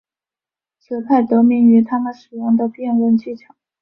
[0.79, 3.53] 此派得名于他们使用的辩论技巧。